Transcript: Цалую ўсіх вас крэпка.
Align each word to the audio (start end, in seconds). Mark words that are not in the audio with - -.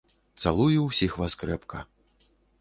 Цалую 0.45 0.79
ўсіх 0.85 1.11
вас 1.21 1.37
крэпка. 1.43 1.83